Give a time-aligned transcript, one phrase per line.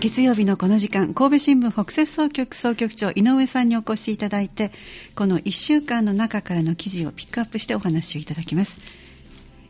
[0.00, 4.72] 月曜日のこの時間神戸新聞北摂総局総局長井上さんにお越しいただいて
[5.14, 9.01] この1週間の中からの記事をピックアップしてお話をいただきます。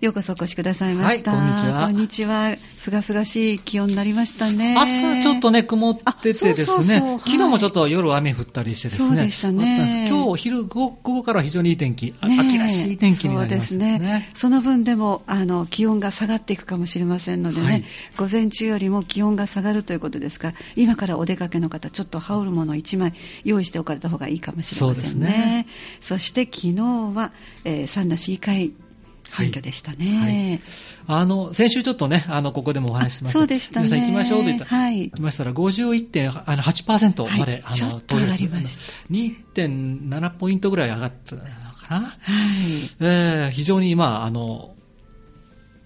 [0.00, 1.32] ようこそお越しくださいました。
[1.32, 1.84] はい、こんにちは。
[1.84, 2.56] こんにちは。
[2.56, 4.74] すがすがしい気温になりましたね。
[4.78, 9.08] 朝ちょっとね、曇っててですね、そうそうそう昨日もちょっと夜雨降ったりしてですね。
[9.08, 10.06] そうでしたね。
[10.08, 13.90] 今日昼午後から非常にいい天気、ね、秋らしい天気になりましたね。
[13.90, 14.30] そうですね。
[14.32, 17.84] その分でも、あの、気温が下がっていくかもしれませんのでね、はい、
[18.16, 23.12] 午前中よりも気温が下がるということですから、今からお出かけの方、ちょっと羽織るものを1枚
[23.44, 25.66] 用意しておかれた方がいいかもしれませんね。
[26.00, 26.74] そねそして昨日
[27.14, 27.32] は、
[27.64, 28.72] えー、三田市議会
[29.30, 30.60] 選挙でしたね、
[31.06, 33.86] はい、あの先週ちょっとねあのここでもお話してましたそうでしたね。
[33.86, 39.12] 皆さん行きましょうと言った、はい、行きましたら51.8%まで、はい、あの投票しました。
[39.12, 41.48] 2.7ポイントぐらい上がったのか
[41.90, 42.12] な、はい。
[43.00, 44.74] えー、非常にまああの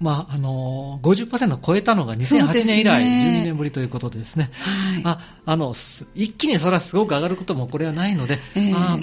[0.00, 5.72] まあ、あのー、50%超えたのが2008年以来、12年ぶりということでですね、はい、ああの
[6.14, 8.98] 一気にそれはすごく上がることもこれはないので、えー、あ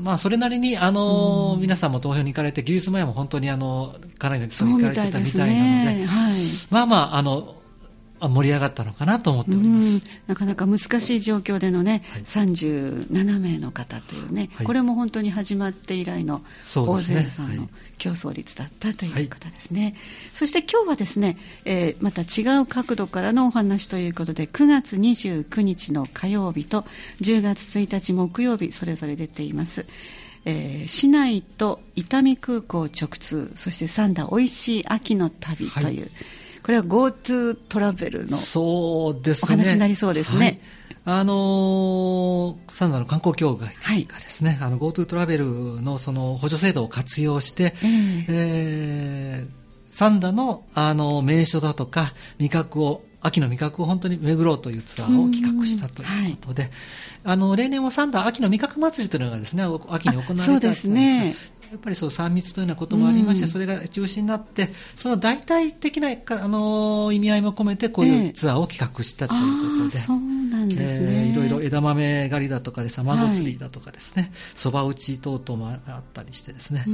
[0.00, 6.34] まあ、それなりに、あのー、皆さんも投票に行かれて、技術前も本当にあのかなりの人に行かれてたみたいなので、はい、
[6.70, 7.54] まあまあ、あの
[8.28, 10.02] 盛り上がったのかなと思っております。
[10.26, 16.42] なかなか難しい状況でのね、はい、37名の方というね、はい、これも本当に始まって以来の
[16.74, 19.94] 大勢さんの競争率だったということですね、はい、
[20.32, 26.82] そして今日はですね、えー、また違う角度からのお話ということで9月29日の火曜日と
[27.20, 29.86] 10月1日木曜日それぞれ出ています。
[30.46, 36.10] えー、市内と伊丹空港直通そして三田おいしい秋の旅という、
[36.64, 39.54] これは GoTo トラベルのそうですね。
[39.54, 40.62] お話になりそうですね。
[41.04, 56.72] あのー、サンダの観光協会がですね、はい、GoTo トラベルのその補助制度を活用して、えー、えー、サンダのあの名所だとか味覚を秋の味覚を本当に巡ろうというツアーを企画したということで、はい、
[57.24, 61.34] あの例年はサンダ秋の味覚祭りというのがですね秋に行われてたんですね、
[61.74, 76.86] やっぱりそう3密というようなこともありまして、それが中心になって、その大体的なあの意味合いも込めて、こういうツアーを企画したということで、そうなんですね、えー、いろいろ枝豆狩りだとかです、卵釣りだとかですね、そば、打ち等々もあったりしてですね、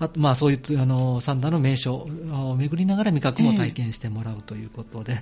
[0.00, 5.12] あとまあそういうあの三田の名所を巡りながら味覚も体験してもらうということで、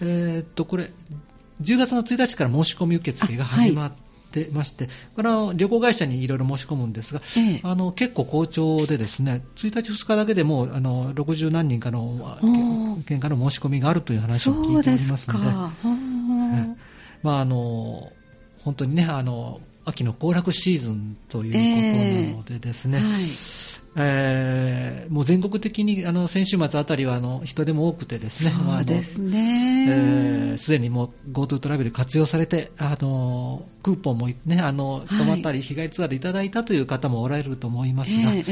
[0.00, 0.90] えー、えー、っとこれ、
[1.60, 12.38] 10月の1日から申し込み受付が始まって、てまして、これは旅行会社にいろいろ申し込むんですが、ええ、あの結構好調でですね、1日、2日だけでもあの60何人かの
[13.06, 15.52] 県からの申し込みがあるという話を聞いておりますので、で
[17.22, 18.10] まああの
[18.64, 30.56] 本当にねあの秋の行楽シーズンということなのでですね、えーはいえー、もう全国的にあの先週末あたりはあの人手も多くてですね、そうですね。
[30.56, 38.44] す、で、にもう GoTo トラベル活用されて、あのクーポンもね、あの泊まったり日帰りツアーでいただいたという方もおられると思いますが、えー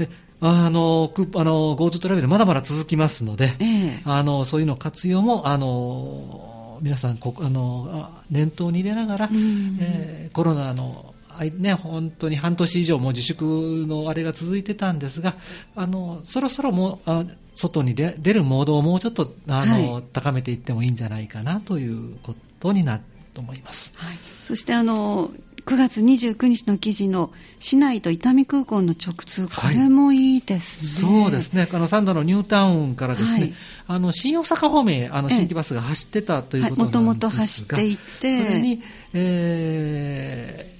[0.00, 0.08] えー、
[0.40, 9.28] あのクあの GoTo トラベルまだまだ続きますので、えー、あのそういうの活用もあの皆さんこあの念頭に入れながら、
[9.80, 15.34] えー、コロナのね、本当に半年以上も自粛のあれが続いてたんですが、
[15.74, 17.24] あのそろそろもうあ
[17.54, 23.02] 外に出るモードをもうちょっとあの、はい、高めていってもいいんじゃないかなということになる
[23.34, 23.92] と思います。
[23.96, 25.30] はい、そしてあの
[25.66, 31.12] 9月29日の記事の市内と伊丹空港の直通、これもいいですね。
[31.12, 31.68] はい、そうですね。
[31.70, 33.54] あの、サンダのニュータウンからですね、はい、
[33.88, 38.80] あの、新大阪方面、あの、新規バスが走ってたということなんですが、もともと走っていて、それに、
[39.12, 40.75] えー、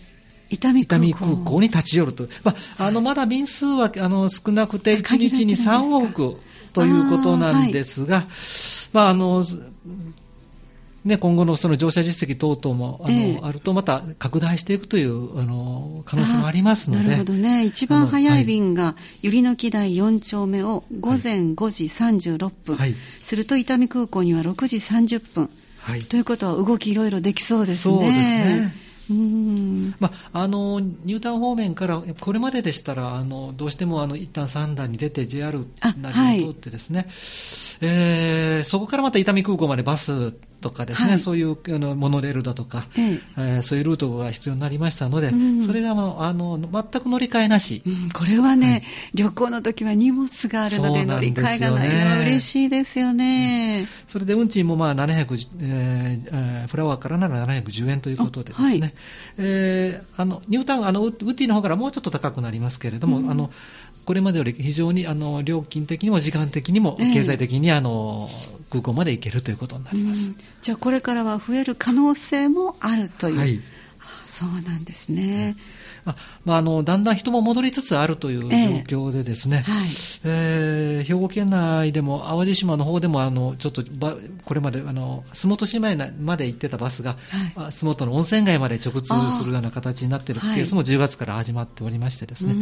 [0.50, 6.36] 伊丹空港に立ち寄ると、まあ、あのまだ便数はあの少なくて、1日に3往復
[6.72, 8.24] ということなんですが、
[8.92, 9.44] まああの
[11.06, 17.04] ね、今後のその乗車実績等々もあの、ええ、あると、また拡大していくというあの可能性もありますので。
[17.04, 17.64] なるほどね。
[17.64, 25.50] 一番早い便が、百合の木台4丁目を午前5時36分、はい、すると伊丹空港には6時30分。
[25.78, 27.94] はい、ということは動きいろいろできそうですね。
[27.94, 28.85] そうですね。
[30.00, 35.64] まあ、あのニュータウン方面からこれまででしたらあのどうしてもあの一旦三段に出て JR
[36.00, 37.08] なりを通ってですね、はい、
[37.82, 40.34] えー、そこからまた伊丹空港までバス
[40.66, 43.20] とかですね、はい、そういうあのモノレールだとか、ええ。
[43.38, 48.82] えー、そういうルートが必要になりましたので、うん、それがあの全く乗り換えなし、うん、これはね、はい、
[49.14, 51.88] 旅行の時は荷物があるので乗り換えがない。
[51.88, 58.92] のは嬉しいですよね、うん、それで運賃もまあ700、えー、フラワーからなら710円ということでですね、はい、
[59.38, 63.50] えー、あのニュータウンあのウッディの方からもうちょっと高くなりますけれども、あの
[64.06, 68.28] これまでより非常にあの料金的にも時間的にも経済的にあの、
[68.70, 70.30] 空港まで行けるということになります。
[70.62, 73.38] じゃあこれからは増える可能性もあるという。
[73.38, 73.60] はい。
[74.26, 75.56] そうなんですね。
[76.04, 76.14] あ
[76.44, 78.42] まあ、あのだんだん人も戻りつつあるという
[78.86, 79.88] 状況でですね、えーはい。
[80.24, 84.14] えー、兵庫県内でも淡路島の方でもあのちょっとば
[84.44, 87.16] これまであの洲本市内まで行ってたバスが、
[87.56, 90.34] はい、洲本の温泉街まで直通するような形になってい。
[90.36, 92.54] るケースも10月から始まっておりましてですね、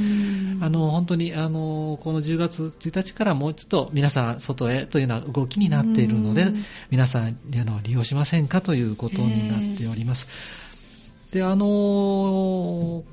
[0.61, 6.47] あの本当にあのこの10月1日からもうちょっと皆さん外へというような動きになっているので
[6.91, 7.31] 皆さんあ
[7.65, 10.29] の利用しませんかということになっております。
[11.33, 13.05] えー、であの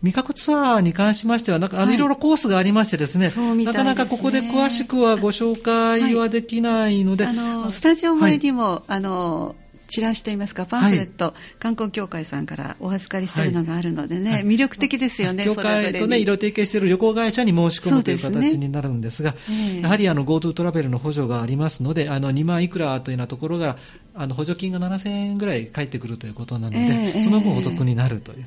[0.00, 1.96] 味覚ツアーに関しましては、なんか、あの、い。
[1.96, 3.64] ろいろコースがありましてですね、ね。
[3.64, 9.56] なかなかここで詳しくはご紹介はできないので、はい、あの、スタジオ前にも、はい、あの、
[9.88, 23.76] チラシといいますか、パンフレット、はい、観光協会さんからお預かりしているのがあるのでね、はい、魅力的ですよね、協会とね、いろいろ提携している旅行会社に申し込むという形になるんですが、すね、やはりあの GoTo トラベルの補助がありますので、あの2万いくらというようなところが、
[24.14, 28.38] あの補助金が7000円ぐらい返ってくるということなので、えー、その分お得になるという。
[28.38, 28.46] えー、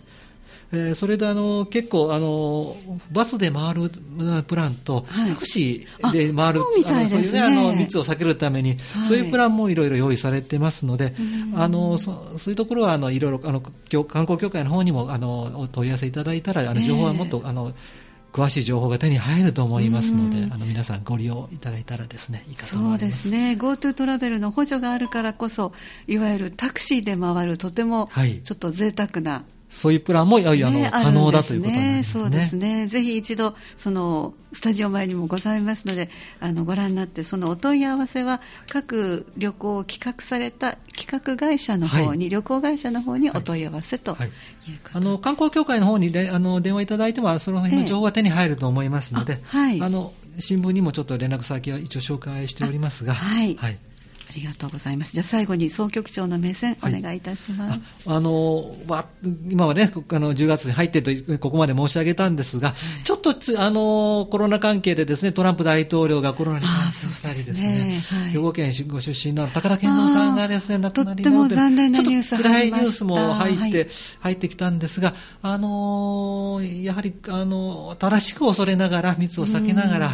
[0.96, 2.76] それであの結構あの
[3.12, 3.90] バスで回る
[4.48, 11.14] プランと、はい、タクシーで回るそう、ね、そういうねあの密を避けるために、はい、そういうプランもいろいろ用意されてますので、
[11.56, 17.74] あのそそういうところはあのいろいろあの観光協会の方にもあのお問い合わせいただいたらあの情報はもっと、えー、あの
[18.32, 23.02] 詳しい情報が手に入ると思いますので、あの皆さんご利用いただいたらですね、いいかと思います。
[23.02, 23.58] そうですね。
[23.60, 25.74] GoTo トラベルの補助があるからこそ、
[26.08, 28.10] いわゆるタクシーで回るとても
[28.44, 32.22] ちょっと贅沢なそういうプランも、いやいや、あの、可能だということなんですね。
[32.22, 32.88] そうですね。
[32.88, 36.10] ぜひ一度、その、スタジオ前にもございますので、
[36.42, 44.14] あの、ご覧になって、そのお問い合わせは、各旅行を企画された企画会社の方に、はい、旅行会社の方にお問い合わせとい。
[44.14, 44.32] うこと、はい
[44.94, 53.56] あの、観光協会の方にであの電話いただいても、その辺の情報が手に入ると思いますので、えはい、あの、新聞にもちょっと連絡先は一応紹介しておりますが、はい。
[53.56, 53.80] はい
[54.32, 55.12] ありがとうございます。
[55.12, 57.80] じゃあ最後に総局長の目線、お願いいたします。
[58.08, 59.06] あのわ
[59.50, 73.88] 今はねあの10月に入ってとここまで申し上げたんですが、はい、ちょっとあのコロナ関係でですねトランプ大統領がコロナに感染したりですね、すねはい、兵庫県ご出身の高田健三さんがですね亡くなりなので、ちょっと辛いニュースも入って、はい、
[74.22, 80.10] 入ってきたんですが、あのやはりあの正しく恐れながら密を避けながら。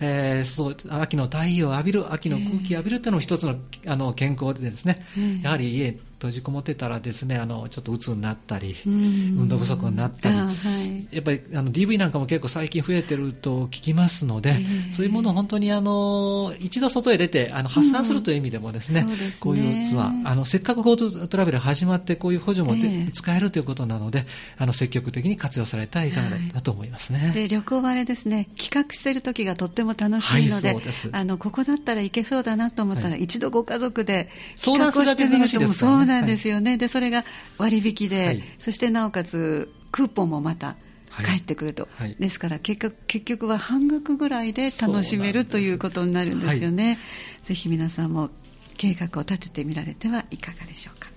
[0.00, 3.56] えー、そう秋の太陽を浴びる秋の空気を浴びるっていうのも一つの
[3.86, 5.04] あの健康でですね、
[5.42, 14.56] やはり家閉じこもってたらですねあのちょっと鬱になったり、運動不足になったり、はい、やっぱりあの DV なんかも結構最近増えてると聞きますので、
[14.92, 19.36] そういうものを本当にあの一度外へ出てあの発散するという意味でもですねうん、すね。
[19.38, 24.26] こういうツアーあのせっかく GoTo トラベル始まってこういう補助もで、使えるということなので
[24.58, 34.28] あの積極的に活用されたらいかがだと思いますね、で旅行はあれですね企画している時がとっても楽しいのではい、あのここだったら行けそうだなと思ったら、一度ご家族で
[34.60, 37.24] 企画をしてみると、ね、そうなんですよね、でそれが
[37.58, 40.76] 割引で、はい、そしてなおかつクーポンもまた
[41.10, 46.98] 返ってくると、はい、ですから結局結局は半額ぐらいで楽しめるということになるんですよね、
[47.44, 48.30] ぜひ皆さんも
[48.76, 51.10] 計画を立ててみられてはいかがでしょうか。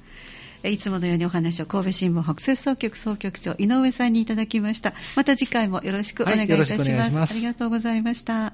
[0.64, 4.94] いつものようにお話を神戸新聞北摂総局総局長井上さんにいただきました。
[5.16, 6.92] また次回もよろしくお願いいたします。
[6.92, 7.34] はい、ます。
[7.34, 8.54] ありがとうございました。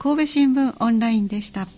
[0.00, 1.68] 神戸新聞オンラインでした